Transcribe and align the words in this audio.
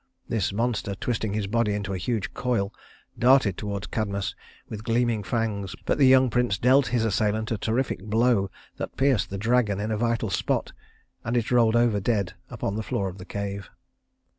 This 0.27 0.51
monster, 0.51 0.95
twisting 0.95 1.33
his 1.33 1.45
body 1.45 1.75
into 1.75 1.93
a 1.93 1.97
huge 1.99 2.33
coil, 2.33 2.73
darted 3.19 3.55
toward 3.55 3.91
Cadmus 3.91 4.33
with 4.67 4.83
gleaming 4.83 5.21
fangs; 5.21 5.75
but 5.85 5.99
the 5.99 6.07
young 6.07 6.31
prince 6.31 6.57
dealt 6.57 6.87
his 6.87 7.05
assailant 7.05 7.51
a 7.51 7.57
terrific 7.59 7.99
blow 8.05 8.49
that 8.77 8.97
pierced 8.97 9.29
the 9.29 9.37
dragon 9.37 9.79
in 9.79 9.91
a 9.91 9.97
vital 9.97 10.31
spot, 10.31 10.71
and 11.23 11.37
it 11.37 11.51
rolled 11.51 11.75
over 11.75 11.99
dead 11.99 12.33
upon 12.49 12.77
the 12.77 12.81
floor 12.81 13.09
of 13.09 13.19
the 13.19 13.25
cave. 13.25 13.69